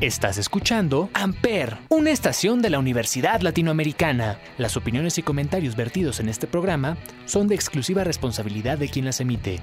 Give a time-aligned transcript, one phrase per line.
[0.00, 4.38] Estás escuchando Amper, una estación de la Universidad Latinoamericana.
[4.56, 9.20] Las opiniones y comentarios vertidos en este programa son de exclusiva responsabilidad de quien las
[9.20, 9.60] emite.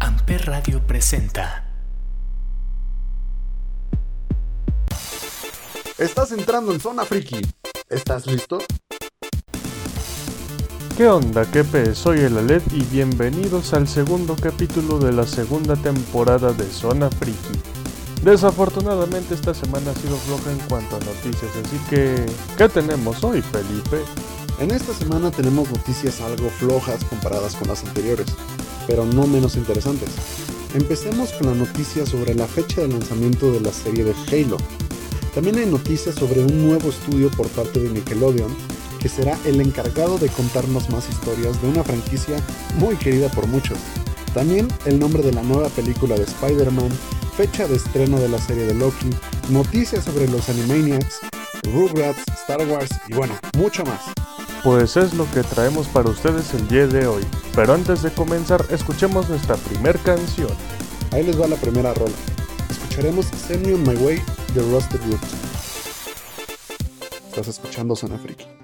[0.00, 1.66] Amper Radio presenta.
[5.98, 7.42] Estás entrando en Zona Friki.
[7.90, 8.60] ¿Estás listo?
[10.96, 11.94] ¿Qué onda, Kepe?
[11.94, 17.71] Soy el Aled y bienvenidos al segundo capítulo de la segunda temporada de Zona Friki.
[18.22, 22.24] Desafortunadamente esta semana ha sido floja en cuanto a noticias, así que
[22.56, 23.98] ¿qué tenemos hoy, Felipe?
[24.60, 28.26] En esta semana tenemos noticias algo flojas comparadas con las anteriores,
[28.86, 30.10] pero no menos interesantes.
[30.72, 34.56] Empecemos con la noticia sobre la fecha de lanzamiento de la serie de Halo.
[35.34, 38.54] También hay noticias sobre un nuevo estudio por parte de Nickelodeon
[39.00, 42.36] que será el encargado de contarnos más historias de una franquicia
[42.78, 43.78] muy querida por muchos.
[44.32, 46.88] También el nombre de la nueva película de Spider-Man
[47.32, 49.10] fecha de estreno de la serie de Loki,
[49.48, 51.20] noticias sobre los Animaniacs,
[51.64, 54.00] Rugrats, Star Wars y bueno, mucho más.
[54.62, 57.24] Pues es lo que traemos para ustedes el día de hoy.
[57.54, 60.50] Pero antes de comenzar, escuchemos nuestra primer canción.
[61.10, 62.14] Ahí les va la primera rola.
[62.70, 64.22] Escucharemos Send Me On My Way
[64.54, 65.34] de Rusted Roots.
[67.28, 68.61] Estás escuchando Zona Friki.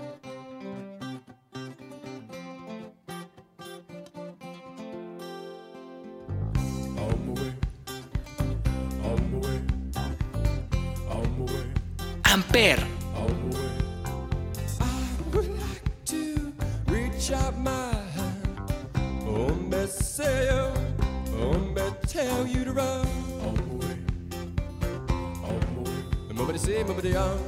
[27.17, 27.39] On.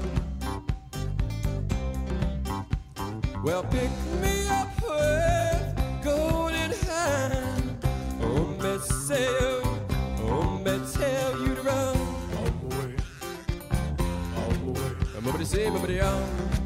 [3.42, 3.90] Well, pick
[4.22, 4.39] me
[15.52, 16.59] e brilhão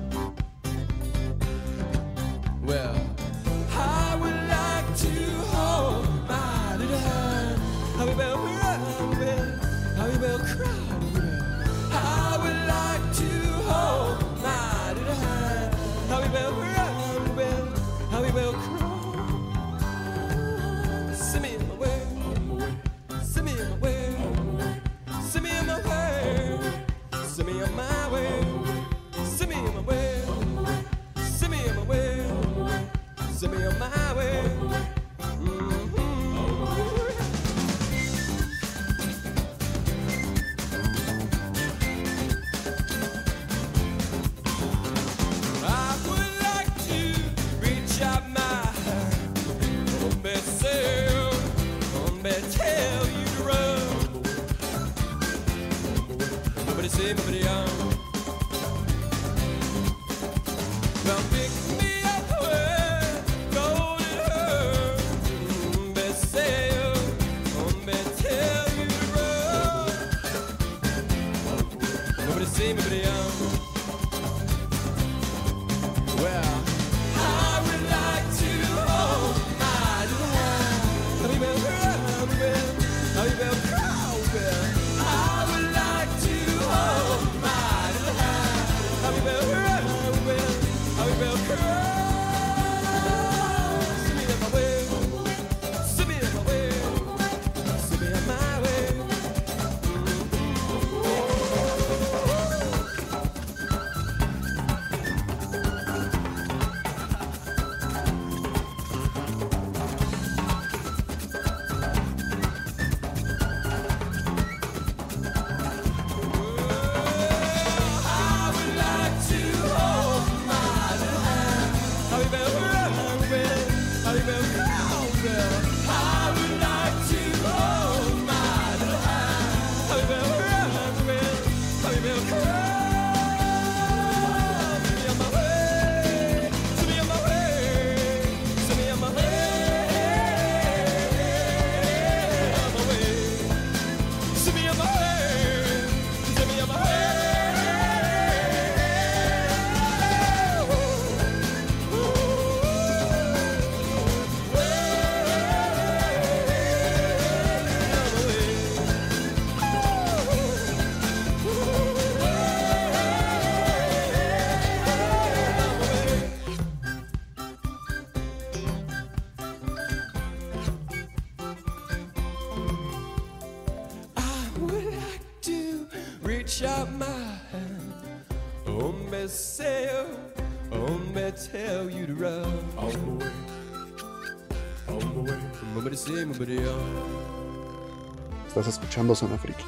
[188.49, 189.63] Estás escuchando Zona Friki.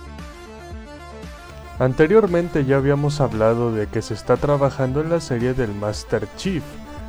[1.78, 6.64] Anteriormente ya habíamos hablado de que se está trabajando en la serie del Master Chief.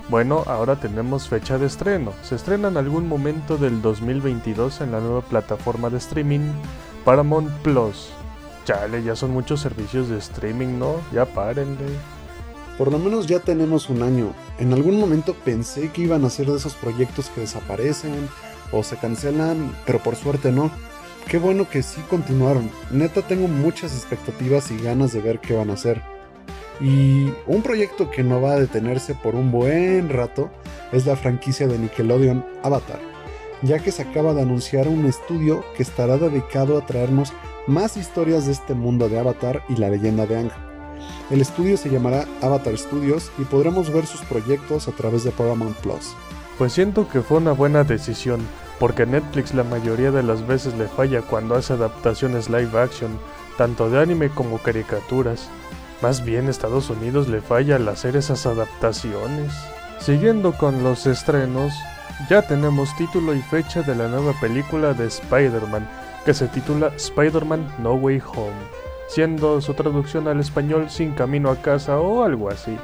[0.09, 2.13] Bueno, ahora tenemos fecha de estreno.
[2.21, 6.51] Se estrena en algún momento del 2022 en la nueva plataforma de streaming
[7.03, 8.09] Paramount Plus.
[8.65, 10.97] Chale, ya son muchos servicios de streaming, ¿no?
[11.11, 11.87] Ya párenle.
[12.77, 14.33] Por lo menos ya tenemos un año.
[14.59, 18.29] En algún momento pensé que iban a ser de esos proyectos que desaparecen
[18.71, 20.71] o se cancelan, pero por suerte no.
[21.27, 22.69] Qué bueno que sí continuaron.
[22.91, 26.01] Neta tengo muchas expectativas y ganas de ver qué van a hacer.
[26.79, 30.49] Y un proyecto que no va a detenerse por un buen rato
[30.91, 32.99] es la franquicia de Nickelodeon Avatar,
[33.61, 37.33] ya que se acaba de anunciar un estudio que estará dedicado a traernos
[37.65, 40.51] más historias de este mundo de Avatar y la leyenda de Aang.
[41.29, 45.75] El estudio se llamará Avatar Studios y podremos ver sus proyectos a través de Paramount
[45.77, 46.15] Plus.
[46.57, 48.39] Pues siento que fue una buena decisión,
[48.79, 53.19] porque Netflix la mayoría de las veces le falla cuando hace adaptaciones live action,
[53.57, 55.49] tanto de anime como caricaturas.
[56.01, 59.53] Más bien Estados Unidos le falla al hacer esas adaptaciones.
[59.99, 61.73] Siguiendo con los estrenos,
[62.29, 65.87] ya tenemos título y fecha de la nueva película de Spider-Man,
[66.25, 68.53] que se titula Spider-Man No Way Home,
[69.07, 72.77] siendo su traducción al español Sin Camino a Casa o algo así.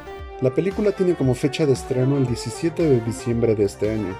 [0.44, 4.14] La película tiene como fecha de estreno el 17 de diciembre de este año.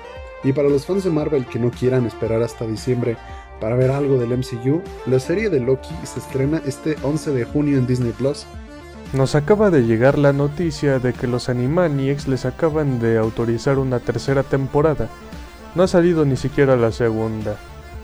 [0.46, 3.18] Y para los fans de Marvel que no quieran esperar hasta diciembre
[3.60, 7.78] para ver algo del MCU, la serie de Loki se estrena este 11 de junio
[7.78, 8.46] en Disney Plus.
[9.12, 14.00] Nos acaba de llegar la noticia de que los Animaniacs les acaban de autorizar una
[14.00, 15.10] tercera temporada.
[15.76, 17.58] No ha salido ni siquiera la segunda.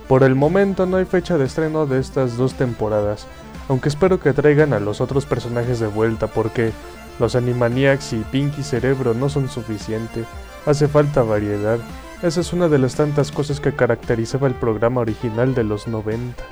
[0.10, 3.28] Por el momento no hay fecha de estreno de estas dos temporadas,
[3.70, 6.74] aunque espero que traigan a los otros personajes de vuelta porque
[7.20, 10.24] los Animaniacs y Pinky Cerebro no son suficiente.
[10.66, 11.80] Hace falta variedad.
[12.22, 16.44] Esa es una de las tantas cosas que caracterizaba el programa original de los 90.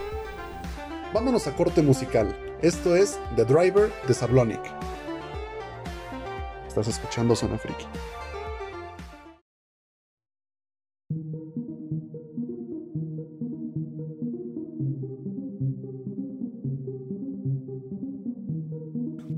[1.13, 2.35] Vámonos a corte musical.
[2.61, 4.61] Esto es The Driver de Sablonic.
[6.67, 7.85] Estás escuchando Zona Friki.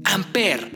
[0.04, 0.69] Amper.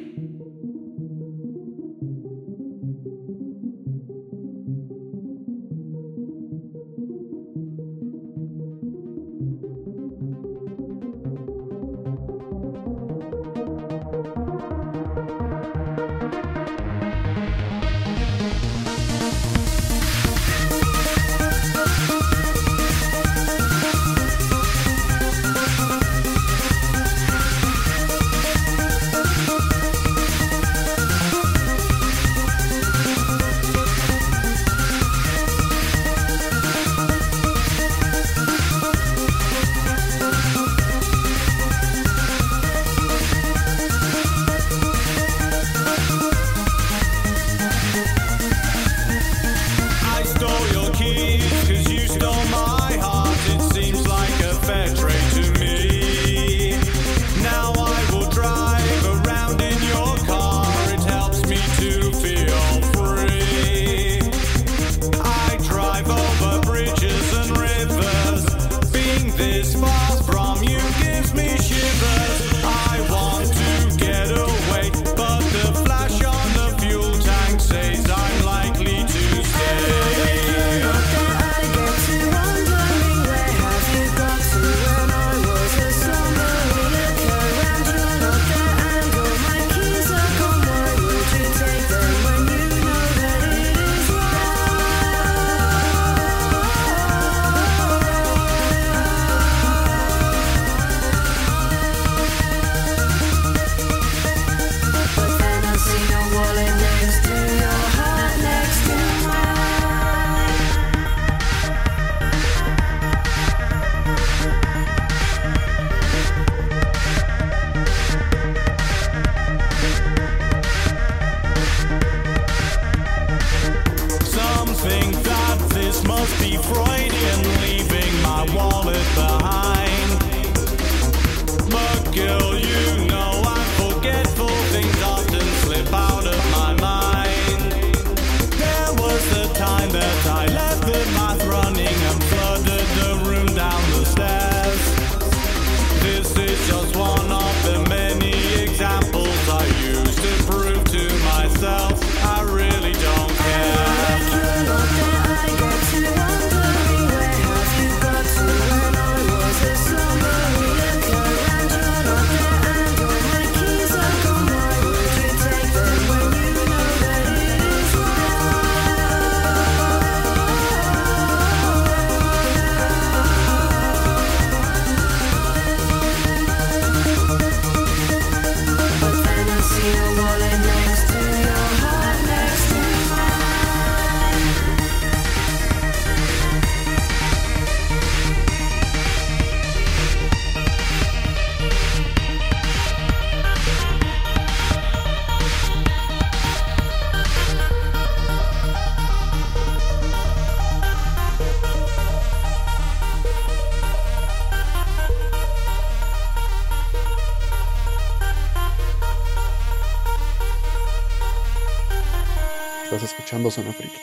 [212.93, 213.97] Estás escuchando Zona Friki.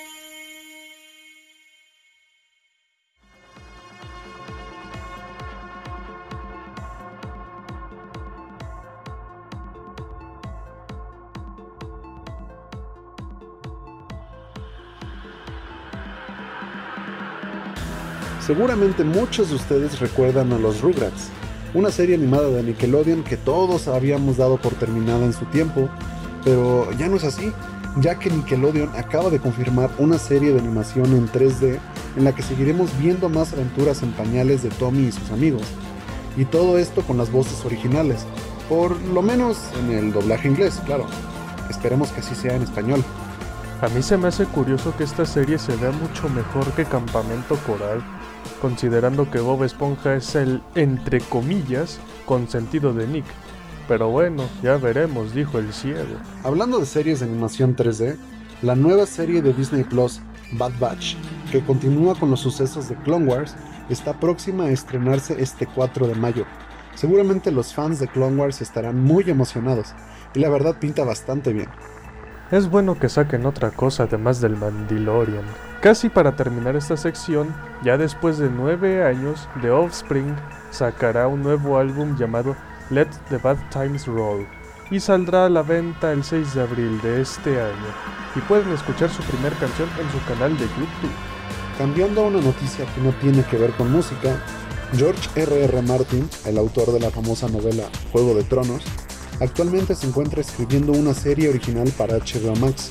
[18.44, 21.28] Seguramente muchos de ustedes recuerdan a los Rugrats,
[21.74, 25.88] una serie animada de Nickelodeon que todos habíamos dado por terminada en su tiempo,
[26.42, 27.52] pero ya no es así,
[27.96, 31.78] ya que Nickelodeon acaba de confirmar una serie de animación en 3D
[32.16, 35.62] en la que seguiremos viendo más aventuras en pañales de Tommy y sus amigos,
[36.36, 38.24] y todo esto con las voces originales,
[38.68, 41.06] por lo menos en el doblaje inglés, claro.
[41.68, 43.04] Esperemos que así sea en español.
[43.80, 47.56] A mí se me hace curioso que esta serie se vea mucho mejor que Campamento
[47.66, 48.02] Coral,
[48.60, 53.24] considerando que Bob Esponja es el, entre comillas, consentido de Nick.
[53.90, 56.14] Pero bueno, ya veremos, dijo el ciego.
[56.44, 58.16] Hablando de series de animación 3D,
[58.62, 60.20] la nueva serie de Disney Plus,
[60.52, 61.16] Bad Batch,
[61.50, 63.56] que continúa con los sucesos de Clone Wars,
[63.88, 66.44] está próxima a estrenarse este 4 de mayo.
[66.94, 69.92] Seguramente los fans de Clone Wars estarán muy emocionados,
[70.36, 71.68] y la verdad pinta bastante bien.
[72.52, 75.46] Es bueno que saquen otra cosa además del Mandalorian.
[75.80, 80.36] Casi para terminar esta sección, ya después de nueve años, The Offspring
[80.70, 82.54] sacará un nuevo álbum llamado
[82.90, 84.46] Let the Bad Times Roll
[84.90, 87.94] y saldrá a la venta el 6 de abril de este año
[88.34, 91.14] y pueden escuchar su primera canción en su canal de YouTube.
[91.78, 94.42] Cambiando a una noticia que no tiene que ver con música,
[94.96, 95.64] George R.R.
[95.66, 95.82] R.
[95.82, 98.82] Martin, el autor de la famosa novela Juego de Tronos,
[99.40, 102.90] actualmente se encuentra escribiendo una serie original para HBO Max.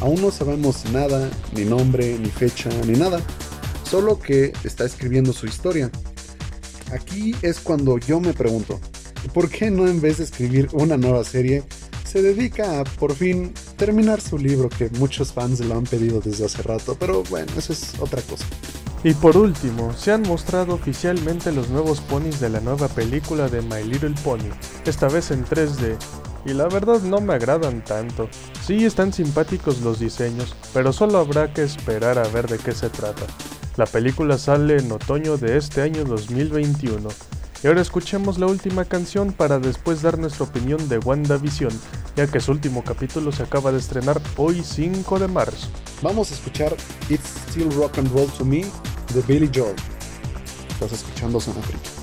[0.00, 3.20] Aún no sabemos nada, ni nombre, ni fecha, ni nada,
[3.84, 5.90] solo que está escribiendo su historia.
[6.90, 8.80] Aquí es cuando yo me pregunto,
[9.28, 11.64] ¿por qué no en vez de escribir una nueva serie,
[12.04, 16.46] se dedica a por fin terminar su libro que muchos fans lo han pedido desde
[16.46, 16.96] hace rato?
[16.98, 18.46] Pero bueno, eso es otra cosa.
[19.04, 23.62] Y por último, se han mostrado oficialmente los nuevos ponis de la nueva película de
[23.62, 24.50] My Little Pony,
[24.84, 25.96] esta vez en 3D,
[26.44, 28.28] y la verdad no me agradan tanto.
[28.64, 32.88] Sí están simpáticos los diseños, pero solo habrá que esperar a ver de qué se
[32.88, 33.26] trata.
[33.76, 37.08] La película sale en otoño de este año 2021.
[37.66, 41.72] Y ahora escuchemos la última canción para después dar nuestra opinión de WandaVision,
[42.14, 45.66] ya que su último capítulo se acaba de estrenar hoy 5 de marzo.
[46.00, 46.76] Vamos a escuchar
[47.08, 48.64] It's Still Rock and Roll to Me
[49.12, 49.74] de Billy Joel.
[50.70, 51.95] Estás escuchando Zona Friki.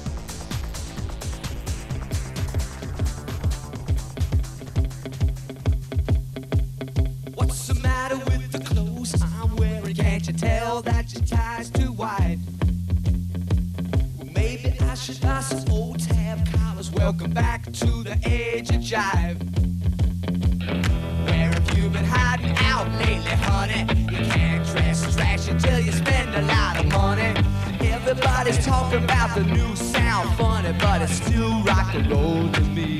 [28.15, 32.99] Everybody's talking about the new sound funny, but it's still rock and roll to me.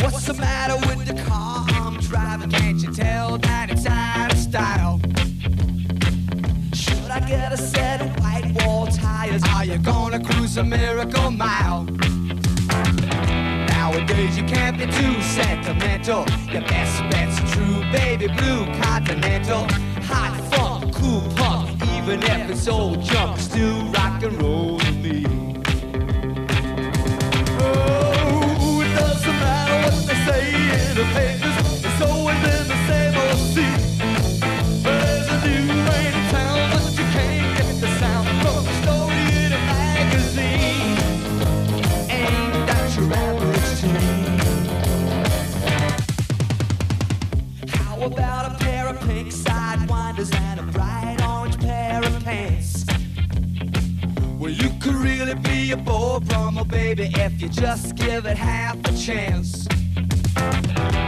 [0.00, 2.50] What's the matter with the car I'm driving?
[2.50, 4.98] Can't you tell that it's out of style?
[6.72, 9.42] Should I get a set of white wall tires?
[9.50, 11.84] Are you gonna cruise a miracle mile?
[13.74, 16.24] Nowadays you can't be too sentimental.
[16.50, 19.66] Your best bet's true baby blue continental.
[20.08, 20.65] Hot punk,
[22.06, 25.24] even if it's old junk, still rock and roll to me.
[27.58, 31.45] Oh, it doesn't matter what they say in the
[57.56, 59.66] just give it half a chance.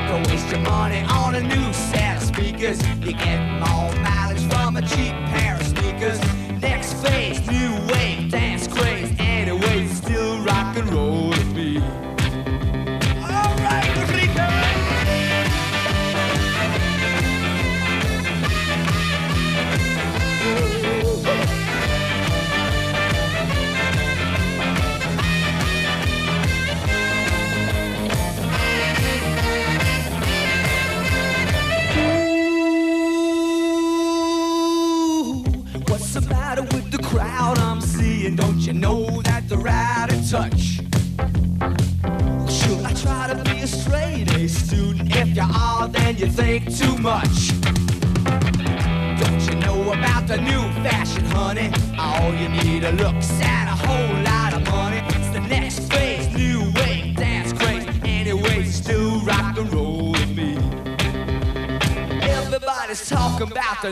[0.09, 2.81] Don't waste your money on a new set of speakers.
[3.01, 5.48] You get more mileage from a cheap pair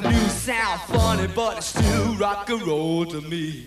[0.01, 3.67] the new sound, funny, but it's still rock and roll to me.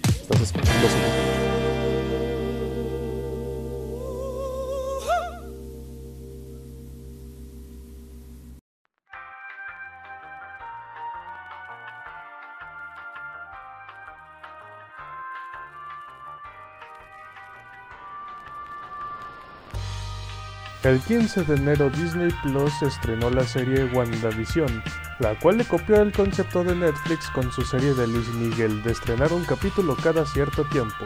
[20.89, 24.81] El 15 de enero Disney Plus estrenó la serie WandaVision,
[25.19, 28.93] la cual le copió el concepto de Netflix con su serie de Luis Miguel de
[28.93, 31.05] estrenar un capítulo cada cierto tiempo.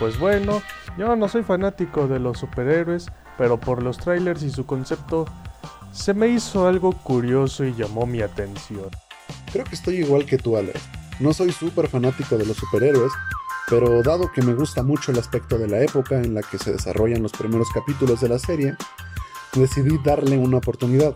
[0.00, 0.60] Pues bueno,
[0.98, 5.26] yo no soy fanático de los superhéroes, pero por los trailers y su concepto
[5.92, 8.90] se me hizo algo curioso y llamó mi atención.
[9.52, 10.72] Creo que estoy igual que tú, Ale.
[11.20, 13.12] No soy súper fanático de los superhéroes,
[13.68, 16.72] pero dado que me gusta mucho el aspecto de la época en la que se
[16.72, 18.76] desarrollan los primeros capítulos de la serie,
[19.54, 21.14] decidí darle una oportunidad.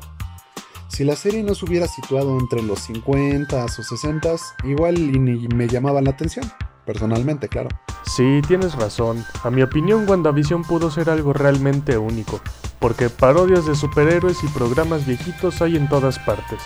[0.88, 5.49] Si la serie no se hubiera situado entre los 50 o 60, igual y ni
[5.49, 6.51] me llamaba la atención,
[6.85, 7.68] personalmente, claro.
[8.07, 9.25] Sí, tienes razón.
[9.42, 12.40] A mi opinión, WandaVision pudo ser algo realmente único,
[12.79, 16.61] porque parodias de superhéroes y programas viejitos hay en todas partes.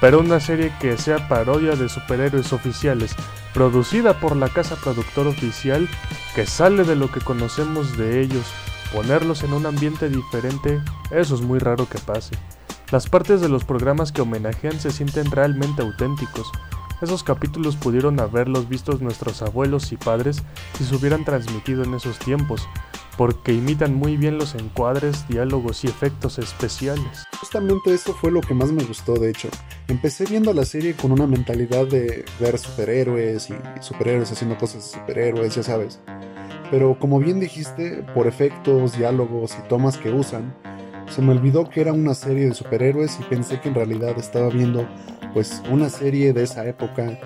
[0.00, 3.14] Pero una serie que sea parodia de superhéroes oficiales,
[3.54, 5.88] producida por la casa productora oficial,
[6.34, 8.44] que sale de lo que conocemos de ellos,
[8.92, 12.36] ponerlos en un ambiente diferente, eso es muy raro que pase.
[12.90, 16.52] Las partes de los programas que homenajean se sienten realmente auténticos.
[17.00, 20.42] Esos capítulos pudieron haberlos vistos nuestros abuelos y padres
[20.76, 22.68] si se hubieran transmitido en esos tiempos,
[23.16, 27.24] porque imitan muy bien los encuadres, diálogos y efectos especiales.
[27.40, 29.48] Justamente eso fue lo que más me gustó, de hecho.
[29.88, 34.98] Empecé viendo la serie con una mentalidad de ver superhéroes y superhéroes haciendo cosas de
[35.00, 36.00] superhéroes, ya sabes.
[36.72, 40.54] Pero como bien dijiste, por efectos, diálogos y tomas que usan,
[41.10, 44.48] se me olvidó que era una serie de superhéroes y pensé que en realidad estaba
[44.48, 44.88] viendo
[45.34, 47.18] pues una serie de esa época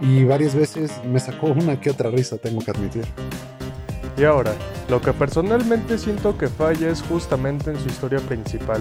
[0.00, 3.04] y varias veces me sacó una que otra risa, tengo que admitir.
[4.16, 4.54] Y ahora,
[4.88, 8.80] lo que personalmente siento que falla es justamente en su historia principal.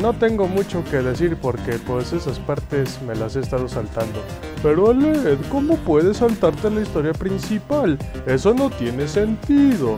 [0.00, 4.20] No tengo mucho que decir porque pues esas partes me las he estado saltando.
[4.62, 7.98] Pero Aled, ¿cómo puedes saltarte la historia principal?
[8.26, 9.96] Eso no tiene sentido.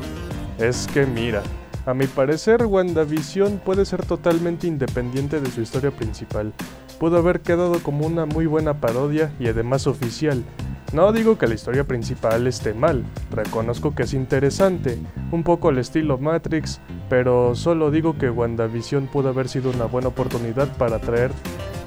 [0.59, 1.43] Es que mira,
[1.85, 6.53] a mi parecer WandaVision puede ser totalmente independiente de su historia principal.
[7.01, 10.45] Pudo haber quedado como una muy buena parodia y además oficial.
[10.93, 14.99] No digo que la historia principal esté mal, reconozco que es interesante,
[15.33, 20.09] un poco al estilo Matrix, pero solo digo que WandaVision pudo haber sido una buena
[20.09, 21.31] oportunidad para atraer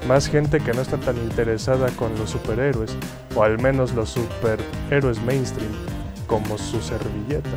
[0.08, 2.96] más gente que no está tan interesada con los superhéroes,
[3.36, 5.70] o al menos los superhéroes mainstream,
[6.26, 7.50] como su servilleta.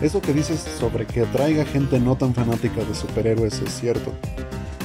[0.00, 4.12] Eso que dices sobre que atraiga gente no tan fanática de superhéroes es cierto.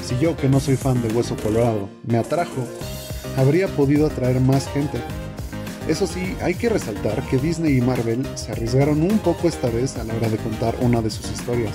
[0.03, 2.67] Si yo, que no soy fan de Hueso Colorado, me atrajo,
[3.35, 4.99] habría podido atraer más gente.
[5.87, 9.97] Eso sí, hay que resaltar que Disney y Marvel se arriesgaron un poco esta vez
[9.97, 11.73] a la hora de contar una de sus historias,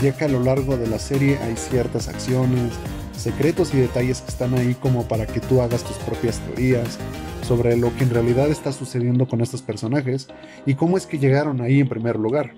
[0.00, 2.72] ya que a lo largo de la serie hay ciertas acciones,
[3.16, 6.96] secretos y detalles que están ahí como para que tú hagas tus propias teorías
[7.42, 10.28] sobre lo que en realidad está sucediendo con estos personajes
[10.64, 12.52] y cómo es que llegaron ahí en primer lugar.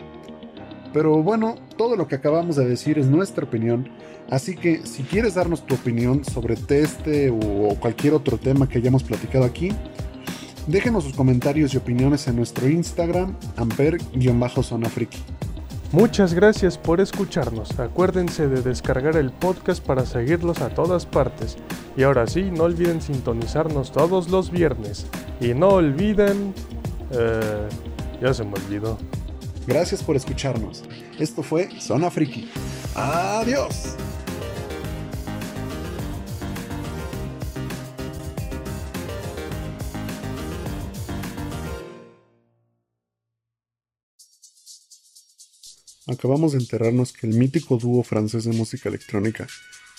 [0.93, 3.89] Pero bueno, todo lo que acabamos de decir es nuestra opinión,
[4.29, 9.03] así que si quieres darnos tu opinión sobre este o cualquier otro tema que hayamos
[9.03, 9.73] platicado aquí,
[10.67, 15.19] déjenos sus comentarios y opiniones en nuestro Instagram, amper-zona friki.
[15.93, 17.79] Muchas gracias por escucharnos.
[17.79, 21.57] Acuérdense de descargar el podcast para seguirlos a todas partes.
[21.97, 25.07] Y ahora sí, no olviden sintonizarnos todos los viernes.
[25.41, 26.53] Y no olviden...
[27.13, 27.69] Eh,
[28.21, 28.99] ya se me olvidó.
[29.67, 30.85] Gracias por escucharnos.
[31.19, 32.51] Esto fue Zona Friki.
[32.95, 33.97] Adiós.
[46.09, 49.49] Acabamos de enterarnos que el mítico dúo francés de música electrónica,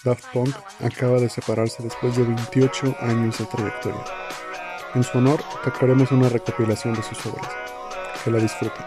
[0.05, 4.05] Daft Punk, acaba de separarse después de 28 años de trayectoria.
[4.95, 7.51] En su honor, tocaremos una recopilación de sus obras.
[8.23, 8.85] Que la disfruten.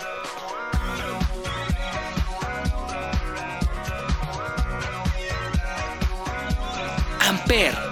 [7.28, 7.89] Amper.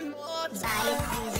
[0.00, 1.39] Bye.